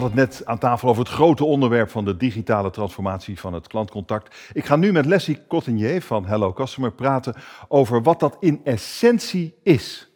[0.00, 3.66] hadden het net aan tafel over het grote onderwerp van de digitale transformatie van het
[3.66, 4.36] klantcontact.
[4.52, 7.34] Ik ga nu met Leslie Cottenier van Hello Customer praten
[7.68, 10.10] over wat dat in essentie is.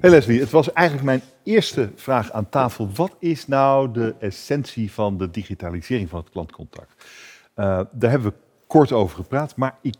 [0.00, 2.90] Hey Leslie, het was eigenlijk mijn eerste vraag aan tafel.
[2.94, 7.04] Wat is nou de essentie van de digitalisering van het klantcontact?
[7.56, 9.96] Uh, daar hebben we kort over gepraat, maar ik,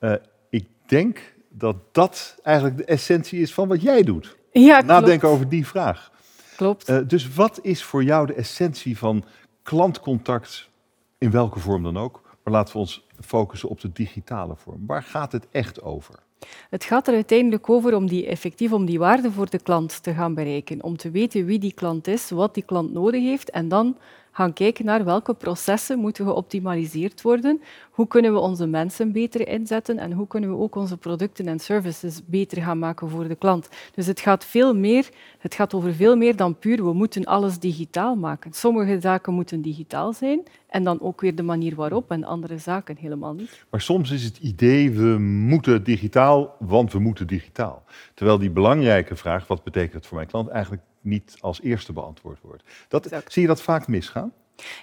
[0.00, 0.14] uh,
[0.50, 4.36] ik denk dat dat eigenlijk de essentie is van wat jij doet.
[4.50, 6.11] Ja, Nadenken over die vraag.
[6.62, 6.88] Klopt.
[6.88, 9.24] Uh, dus wat is voor jou de essentie van
[9.62, 10.68] klantcontact,
[11.18, 12.20] in welke vorm dan ook?
[12.44, 14.86] Maar laten we ons focussen op de digitale vorm.
[14.86, 16.14] Waar gaat het echt over?
[16.70, 20.14] Het gaat er uiteindelijk over om die, effectief om die waarde voor de klant te
[20.14, 20.82] gaan bereiken.
[20.82, 23.96] Om te weten wie die klant is, wat die klant nodig heeft en dan
[24.32, 29.98] gaan kijken naar welke processen moeten geoptimaliseerd worden, hoe kunnen we onze mensen beter inzetten
[29.98, 33.68] en hoe kunnen we ook onze producten en services beter gaan maken voor de klant.
[33.94, 37.58] Dus het gaat, veel meer, het gaat over veel meer dan puur we moeten alles
[37.58, 38.52] digitaal maken.
[38.52, 42.96] Sommige zaken moeten digitaal zijn en dan ook weer de manier waarop en andere zaken
[42.96, 43.64] helemaal niet.
[43.70, 47.84] Maar soms is het idee we moeten digitaal, want we moeten digitaal.
[48.14, 52.38] Terwijl die belangrijke vraag, wat betekent het voor mijn klant, eigenlijk niet als eerste beantwoord
[52.40, 52.62] wordt.
[52.88, 54.32] Dat, zie je dat vaak misgaan?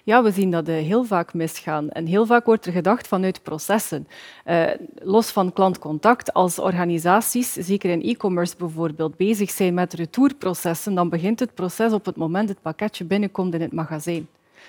[0.03, 1.89] Ja, we zien dat uh, heel vaak misgaan.
[1.89, 4.07] En heel vaak wordt er gedacht vanuit processen.
[4.45, 4.69] Uh,
[5.01, 11.39] los van klantcontact, als organisaties, zeker in e-commerce bijvoorbeeld, bezig zijn met retourprocessen, dan begint
[11.39, 14.27] het proces op het moment het pakketje binnenkomt in het magazijn.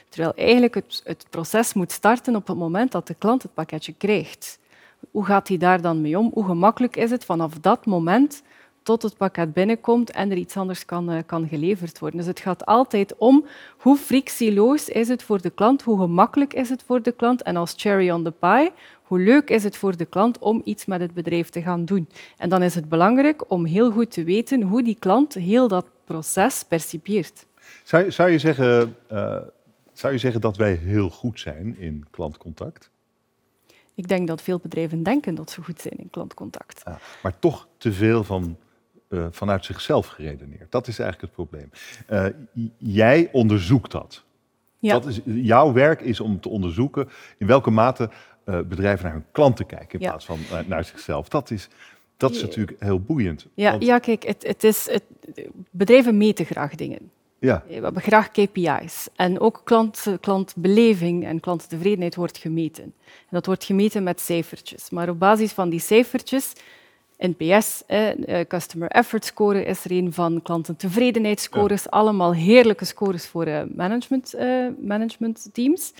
[0.08, 3.92] Terwijl eigenlijk het, het proces moet starten op het moment dat de klant het pakketje
[3.92, 4.58] krijgt.
[5.10, 6.30] Hoe gaat hij daar dan mee om?
[6.34, 8.42] Hoe gemakkelijk is het vanaf dat moment
[8.82, 12.18] tot het pakket binnenkomt en er iets anders kan, uh, kan geleverd worden.
[12.18, 13.46] Dus het gaat altijd om
[13.78, 17.56] hoe frictieloos is het voor de klant, hoe gemakkelijk is het voor de klant en
[17.56, 21.00] als cherry on the pie, hoe leuk is het voor de klant om iets met
[21.00, 22.08] het bedrijf te gaan doen.
[22.36, 25.86] En dan is het belangrijk om heel goed te weten hoe die klant heel dat
[26.04, 27.46] proces percipieert.
[27.84, 29.36] Zou, zou, je, zeggen, uh,
[29.92, 32.90] zou je zeggen dat wij heel goed zijn in klantcontact?
[33.94, 36.82] Ik denk dat veel bedrijven denken dat ze goed zijn in klantcontact.
[36.84, 38.56] Ja, maar toch te veel van
[39.10, 40.70] uh, vanuit zichzelf geredeneerd.
[40.72, 41.70] Dat is eigenlijk het probleem.
[42.10, 42.26] Uh,
[42.78, 44.24] jij onderzoekt dat.
[44.78, 44.92] Ja.
[44.92, 48.10] dat is, jouw werk is om te onderzoeken in welke mate
[48.44, 50.08] uh, bedrijven naar hun klanten kijken in ja.
[50.08, 51.28] plaats van naar zichzelf.
[51.28, 51.68] Dat is,
[52.16, 53.46] dat is natuurlijk heel boeiend.
[53.54, 53.84] Ja, want...
[53.84, 55.04] ja kijk, het, het is, het,
[55.70, 57.10] bedrijven meten graag dingen.
[57.38, 57.64] Ja.
[57.68, 59.08] We hebben graag KPI's.
[59.16, 62.84] En ook klant, klantbeleving en klanttevredenheid wordt gemeten.
[62.84, 64.90] En dat wordt gemeten met cijfertjes.
[64.90, 66.52] Maar op basis van die cijfertjes
[67.20, 71.90] NPS, eh, Customer Effort Score is er een van, klantentevredenheidsscores, ja.
[71.90, 75.92] allemaal heerlijke scores voor management, uh, management teams.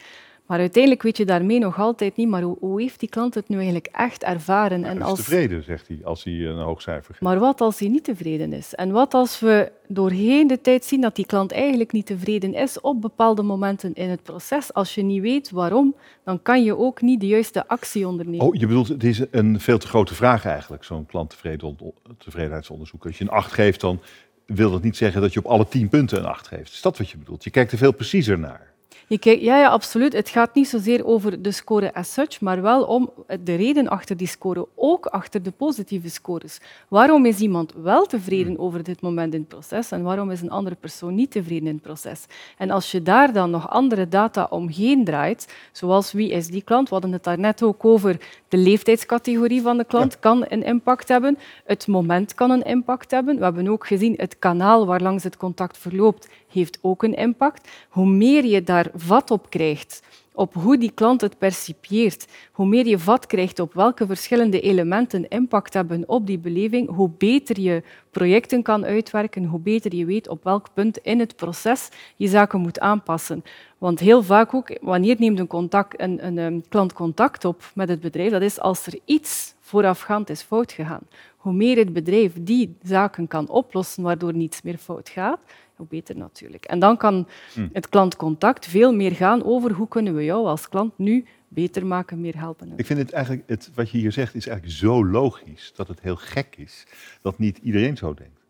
[0.51, 3.49] Maar uiteindelijk weet je daarmee nog altijd niet, maar hoe, hoe heeft die klant het
[3.49, 4.85] nu eigenlijk echt ervaren?
[4.85, 5.19] Hij is als...
[5.19, 7.21] tevreden, zegt hij, als hij een hoog cijfer geeft.
[7.21, 8.75] Maar wat als hij niet tevreden is?
[8.75, 12.81] En wat als we doorheen de tijd zien dat die klant eigenlijk niet tevreden is
[12.81, 14.75] op bepaalde momenten in het proces?
[14.75, 15.95] Als je niet weet waarom,
[16.25, 18.47] dan kan je ook niet de juiste actie ondernemen.
[18.47, 23.07] Oh, je bedoelt, het is een veel te grote vraag eigenlijk, zo'n klanttevredenheidsonderzoek.
[23.07, 24.01] Als je een 8 geeft, dan
[24.47, 26.73] wil dat niet zeggen dat je op alle 10 punten een 8 geeft.
[26.73, 27.45] Is dat wat je bedoelt?
[27.45, 28.70] Je kijkt er veel preciezer naar.
[29.11, 30.13] Je kijkt, ja, ja, absoluut.
[30.13, 33.11] Het gaat niet zozeer over de score as such, maar wel om
[33.41, 36.61] de reden achter die score, ook achter de positieve scores.
[36.89, 40.51] Waarom is iemand wel tevreden over dit moment in het proces en waarom is een
[40.51, 42.27] andere persoon niet tevreden in het proces?
[42.59, 46.89] En als je daar dan nog andere data omheen draait, zoals wie is die klant,
[46.89, 48.17] we hadden het daarnet ook over,
[48.49, 53.37] de leeftijdscategorie van de klant kan een impact hebben, het moment kan een impact hebben.
[53.37, 57.69] We hebben ook gezien, het kanaal waarlangs het contact verloopt, heeft ook een impact.
[57.89, 60.03] Hoe meer je daar vat op krijgt,
[60.35, 65.29] op hoe die klant het percipieert, hoe meer je vat krijgt op welke verschillende elementen
[65.29, 70.29] impact hebben op die beleving, hoe beter je projecten kan uitwerken, hoe beter je weet
[70.29, 73.45] op welk punt in het proces je zaken moet aanpassen.
[73.79, 77.89] Want heel vaak ook, wanneer neemt een, contact, een, een, een klant contact op met
[77.89, 81.07] het bedrijf, dat is als er iets voorafgaand is fout gegaan.
[81.37, 85.39] Hoe meer het bedrijf die zaken kan oplossen waardoor niets meer fout gaat,
[85.81, 86.65] hoe beter natuurlijk.
[86.65, 87.69] En dan kan hm.
[87.73, 92.21] het klantcontact veel meer gaan over hoe kunnen we jou als klant nu beter maken,
[92.21, 92.73] meer helpen.
[92.77, 96.01] Ik vind het eigenlijk, het, wat je hier zegt, is eigenlijk zo logisch dat het
[96.01, 96.87] heel gek is
[97.23, 98.41] dat niet iedereen zo denkt.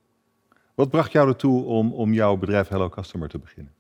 [0.74, 3.72] Wat bracht jou ertoe om, om jouw bedrijf Hello Customer te beginnen?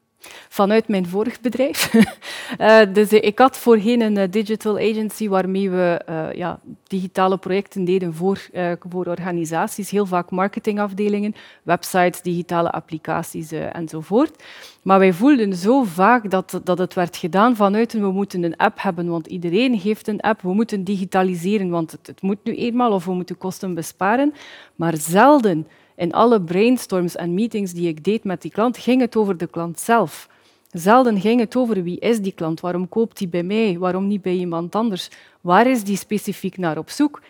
[0.48, 1.94] Vanuit mijn vorig bedrijf.
[1.94, 6.00] uh, dus ik had voorheen een eh, digital agency waarmee we
[6.34, 8.48] ja, digitale projecten deden voor,
[8.88, 14.42] voor organisaties, heel vaak marketingafdelingen, websites, digitale applicaties enzovoort.
[14.82, 18.82] Maar wij voelden zo vaak dat, dat het werd gedaan vanuit we moeten een app
[18.82, 22.92] hebben, want iedereen heeft een app, we moeten digitaliseren, want het, het moet nu eenmaal,
[22.92, 24.34] of we moeten kosten besparen.
[24.76, 25.66] Maar zelden
[26.00, 29.46] In alle brainstorms en meetings die ik deed met die klant, ging het over de
[29.46, 30.28] klant zelf.
[30.70, 34.22] Zelden ging het over wie is die klant, waarom koopt hij bij mij, waarom niet
[34.22, 35.10] bij iemand anders,
[35.40, 37.22] waar is die specifiek naar op zoek.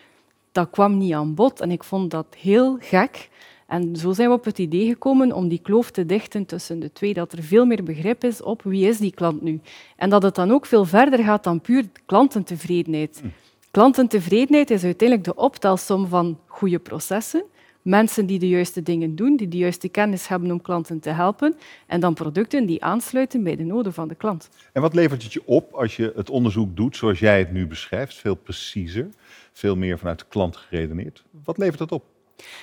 [0.51, 3.29] Dat kwam niet aan bod en ik vond dat heel gek.
[3.67, 6.91] En zo zijn we op het idee gekomen om die kloof te dichten tussen de
[6.91, 9.59] twee, dat er veel meer begrip is op wie is die klant nu.
[9.95, 13.19] En dat het dan ook veel verder gaat dan puur klantentevredenheid.
[13.21, 13.27] Hm.
[13.71, 17.43] Klantentevredenheid is uiteindelijk de optelsom van goede processen,
[17.81, 21.55] mensen die de juiste dingen doen, die de juiste kennis hebben om klanten te helpen,
[21.87, 24.49] en dan producten die aansluiten bij de noden van de klant.
[24.73, 27.67] En wat levert het je op als je het onderzoek doet zoals jij het nu
[27.67, 29.09] beschrijft, veel preciezer,
[29.51, 31.23] veel meer vanuit de klant geredeneerd?
[31.43, 32.03] Wat levert dat op?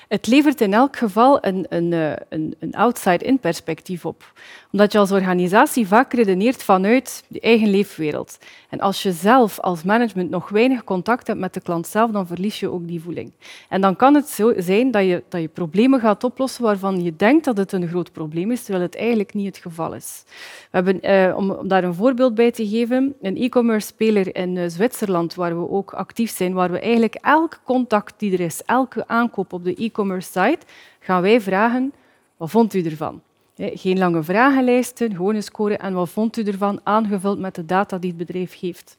[0.08, 4.32] Het levert in elk geval een, een, eh, een, een outside-in perspectief op.
[4.72, 8.38] Omdat je als organisatie vaak redeneert vanuit je eigen leefwereld.
[8.68, 12.26] En als je zelf als management nog weinig contact hebt met de klant zelf, dan
[12.26, 13.32] verlies je ook die voeling.
[13.68, 17.16] En dan kan het zo zijn dat je, dat je problemen gaat oplossen waarvan je
[17.16, 20.22] denkt dat het een groot probleem is, terwijl het eigenlijk niet het geval is.
[20.26, 20.34] We
[20.70, 25.34] hebben, eh, om, daar een voorbeeld bij te geven, een e-commerce speler in uh, Zwitserland,
[25.34, 29.52] waar we ook actief zijn, waar we eigenlijk elk contact die er is, elke aankoop
[29.52, 30.66] op de e-commerce site,
[31.00, 31.92] gaan wij vragen,
[32.36, 33.20] wat vond u ervan?
[33.56, 37.98] Geen lange vragenlijsten, gewoon een score en wat vond u ervan, aangevuld met de data
[37.98, 38.96] die het bedrijf heeft.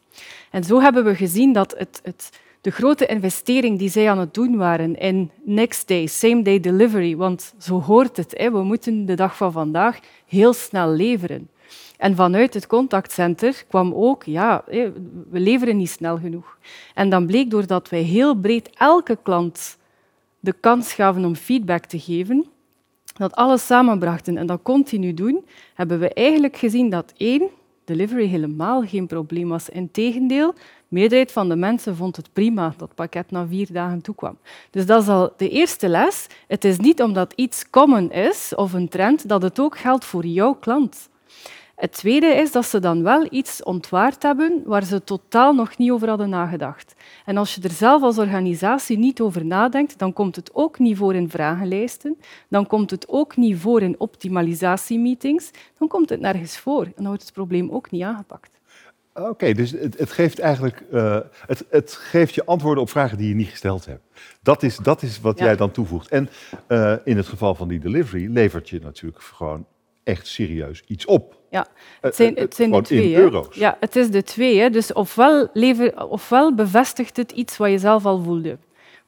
[0.51, 2.29] En zo hebben we gezien dat het, het,
[2.61, 7.15] de grote investering die zij aan het doen waren in next day, same day delivery,
[7.15, 11.49] want zo hoort het, we moeten de dag van vandaag heel snel leveren.
[11.97, 14.63] En vanuit het contactcenter kwam ook, ja,
[15.29, 16.57] we leveren niet snel genoeg.
[16.93, 19.77] En dan bleek doordat wij heel breed elke klant
[20.39, 22.45] de kans gaven om feedback te geven,
[23.17, 27.49] dat alles samenbrachten en dat continu doen, hebben we eigenlijk gezien dat één,
[27.85, 29.69] delivery helemaal geen probleem was.
[29.69, 34.37] Integendeel, de meerderheid van de mensen vond het prima dat pakket na vier dagen toekwam.
[34.69, 36.27] Dus dat is al de eerste les.
[36.47, 40.25] Het is niet omdat iets common is of een trend, dat het ook geldt voor
[40.25, 41.09] jouw klant.
[41.79, 45.91] Het tweede is dat ze dan wel iets ontwaard hebben waar ze totaal nog niet
[45.91, 46.95] over hadden nagedacht.
[47.25, 50.97] En als je er zelf als organisatie niet over nadenkt, dan komt het ook niet
[50.97, 52.17] voor in vragenlijsten,
[52.49, 57.05] dan komt het ook niet voor in optimalisatiemeetings, dan komt het nergens voor en dan
[57.05, 58.59] wordt het probleem ook niet aangepakt.
[59.13, 63.29] Oké, dus het, het, geeft eigenlijk uh, het, het, geeft je antwoorden op vragen die
[63.29, 64.03] je niet gesteld hebt.
[64.41, 66.09] Dat is, dat is wat jij dan toevoegt.
[66.09, 66.29] En
[66.67, 69.65] uh, in het geval van die delivery levert je natuurlijk gewoon
[70.03, 71.38] echt serieus iets op.
[71.49, 71.67] Ja,
[72.01, 73.15] het zijn, het zijn de twee.
[73.15, 73.55] euro's.
[73.55, 74.59] Ja, het is de twee.
[74.59, 74.69] Hè.
[74.69, 78.57] Dus ofwel, lever, ofwel bevestigt het iets wat je zelf al voelde.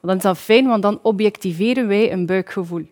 [0.00, 2.86] dan is dat fijn, want dan objectiveren wij een buikgevoel.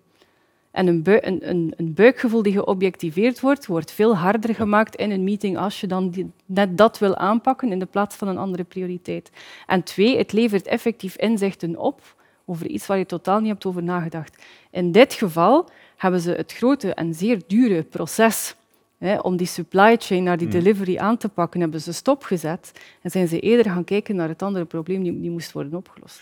[0.70, 5.24] En een, een, een, een, buikgevoel die geobjectiveerd wordt, wordt veel harder gemaakt in een
[5.24, 8.64] meeting als je dan die, net dat wil aanpakken in de plaats van een andere
[8.64, 9.30] prioriteit.
[9.66, 12.00] En twee, het levert effectief inzichten op
[12.46, 14.42] over iets waar je totaal niet hebt over nagedacht.
[14.70, 18.54] In dit geval hebben ze het grote en zeer dure proces
[19.00, 20.58] hè, om die supply chain naar die hmm.
[20.58, 24.42] delivery aan te pakken, hebben ze stopgezet en zijn ze eerder gaan kijken naar het
[24.42, 26.20] andere probleem die, die moest worden opgelost.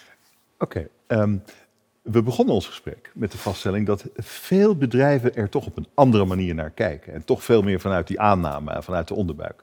[0.59, 0.89] Oké.
[1.07, 1.37] Ehm,
[2.03, 6.25] we begonnen ons gesprek met de vaststelling dat veel bedrijven er toch op een andere
[6.25, 7.13] manier naar kijken.
[7.13, 9.62] En toch veel meer vanuit die aanname vanuit de onderbuik.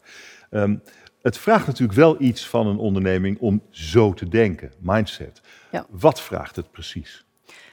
[0.52, 0.82] Um,
[1.22, 5.42] het vraagt natuurlijk wel iets van een onderneming om zo te denken, mindset.
[5.72, 5.86] Ja.
[5.90, 7.26] Wat vraagt het precies?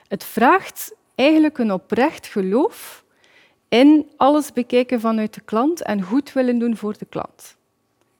[0.09, 3.01] Het vraagt eigenlijk een oprecht geloof
[3.73, 7.57] in alles bekijken vanuit de klant en goed willen doen voor de klant.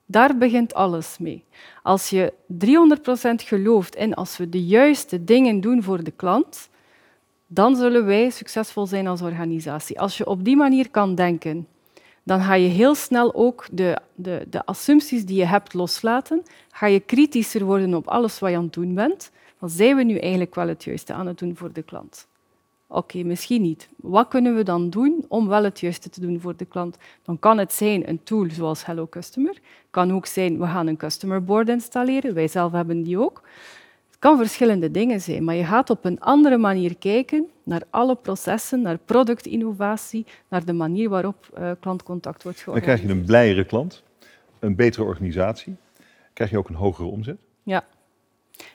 [0.07, 1.45] Daar begint alles mee.
[1.83, 6.69] Als je 300% gelooft in als we de juiste dingen doen voor de klant,
[7.47, 10.01] dan zullen wij succesvol zijn als organisatie.
[10.01, 11.67] Als je op die manier kan denken,
[12.23, 16.43] dan ga je heel snel ook de, de, de assumpties die je hebt loslaten.
[16.71, 19.31] Ga je kritischer worden op alles wat je aan het doen bent.
[19.59, 22.27] Dan zijn we nu eigenlijk wel het juiste aan het doen voor de klant.
[22.95, 23.89] Oké, misschien niet.
[23.97, 26.97] Wat kunnen we dan doen om wel het juiste te doen voor de klant?
[27.23, 29.53] Dan kan het zijn een tool zoals Hello Customer.
[29.53, 32.35] Het kan ook zijn, we gaan een customer board installeren.
[32.35, 33.43] Wij zelf hebben die ook.
[34.07, 38.15] Het kan verschillende dingen zijn, maar je gaat op een andere manier kijken naar alle
[38.15, 42.99] processen, naar productinnovatie, naar de manier waarop uh, klantcontact wordt georganiseerd.
[42.99, 44.03] Dan krijg je een blijere klant,
[44.59, 45.77] een betere organisatie.
[46.33, 47.37] Krijg je ook een hogere omzet?
[47.63, 47.85] Ja.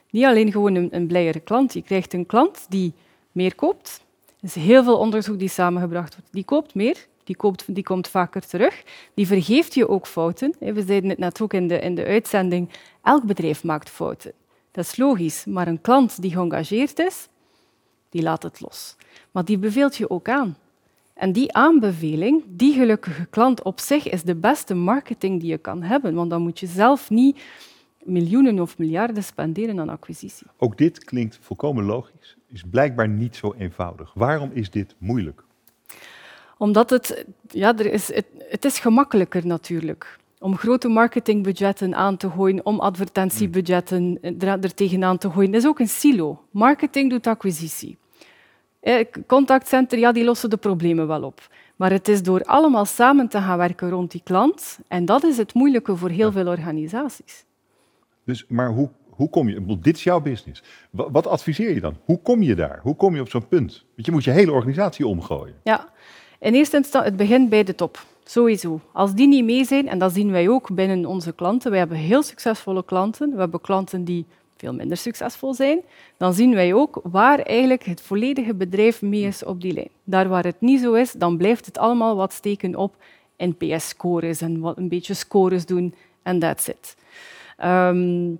[0.09, 1.73] Niet alleen gewoon een, een blijere klant.
[1.73, 2.93] Je krijgt een klant die
[3.31, 4.05] meer koopt,
[4.39, 6.33] er is heel veel onderzoek die samengebracht wordt.
[6.33, 8.83] Die koopt meer, die, koopt, die komt vaker terug.
[9.13, 10.53] Die vergeeft je ook fouten.
[10.59, 12.69] We zeiden het net ook in de, in de uitzending.
[13.03, 14.31] Elk bedrijf maakt fouten.
[14.71, 15.45] Dat is logisch.
[15.45, 17.27] Maar een klant die geëngageerd is,
[18.09, 18.95] die laat het los.
[19.31, 20.57] Maar die beveelt je ook aan.
[21.13, 25.83] En die aanbeveling, die gelukkige klant op zich, is de beste marketing die je kan
[25.83, 26.13] hebben.
[26.13, 27.39] Want dan moet je zelf niet
[28.03, 30.47] miljoenen of miljarden spenderen aan acquisitie.
[30.57, 32.36] Ook dit klinkt volkomen logisch.
[32.47, 34.11] Is blijkbaar niet zo eenvoudig.
[34.13, 35.43] Waarom is dit moeilijk?
[36.57, 42.29] Omdat het, ja, er is, het, het is gemakkelijker natuurlijk om grote marketingbudgetten aan te
[42.29, 45.51] gooien, om advertentiebudgetten er, er tegenaan te gooien.
[45.51, 46.43] Dat is ook een silo.
[46.51, 47.97] Marketing doet acquisitie.
[48.79, 51.47] Eh, contactcenter, ja, die lossen de problemen wel op.
[51.75, 54.79] Maar het is door allemaal samen te gaan werken rond die klant.
[54.87, 57.45] En dat is het moeilijke voor heel veel organisaties.
[58.23, 59.77] Dus, maar hoe, hoe kom je?
[59.81, 60.63] Dit is jouw business.
[60.89, 61.97] Wat, wat adviseer je dan?
[62.05, 62.79] Hoe kom je daar?
[62.83, 63.85] Hoe kom je op zo'n punt?
[63.95, 65.55] Want je moet je hele organisatie omgooien.
[65.63, 65.89] Ja,
[66.39, 68.05] in eerste instantie, het begint bij de top.
[68.23, 68.79] Sowieso.
[68.91, 71.97] Als die niet mee zijn, en dat zien wij ook binnen onze klanten, wij hebben
[71.97, 74.25] heel succesvolle klanten, we hebben klanten die
[74.57, 75.79] veel minder succesvol zijn,
[76.17, 79.89] dan zien wij ook waar eigenlijk het volledige bedrijf mee is op die lijn.
[80.03, 82.95] Daar waar het niet zo is, dan blijft het allemaal wat steken op
[83.37, 85.93] NPS-scores en wat een beetje scores doen
[86.23, 86.95] en that's it.
[87.63, 88.39] Um,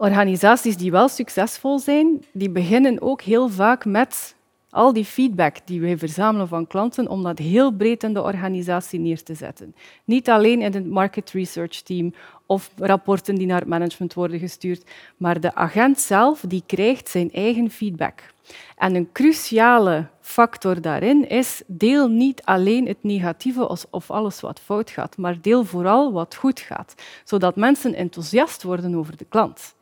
[0.00, 4.34] organisaties die wel succesvol zijn, die beginnen ook heel vaak met
[4.70, 9.00] al die feedback die wij verzamelen van klanten, om dat heel breed in de organisatie
[9.00, 9.74] neer te zetten.
[10.04, 12.14] Niet alleen in het market research team
[12.46, 17.32] of rapporten die naar het management worden gestuurd, maar de agent zelf die krijgt zijn
[17.32, 18.32] eigen feedback.
[18.76, 24.90] En een cruciale factor daarin is deel niet alleen het negatieve of alles wat fout
[24.90, 29.78] gaat, maar deel vooral wat goed gaat, zodat mensen enthousiast worden over de klant.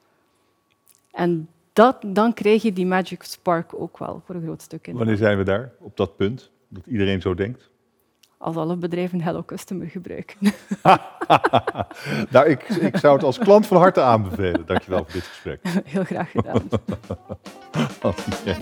[1.19, 4.87] En dat, dan krijg je die magic spark ook wel voor een groot stuk.
[4.87, 4.97] In.
[4.97, 7.71] Wanneer zijn we daar, op dat punt, dat iedereen zo denkt?
[8.37, 10.37] Als alle bedrijven Hello Customer gebruiken.
[12.31, 14.67] nou, ik, ik zou het als klant van harte aanbevelen.
[14.67, 15.61] Dankjewel voor dit gesprek.
[15.85, 16.69] Heel graag gedaan.
[18.45, 18.57] ja,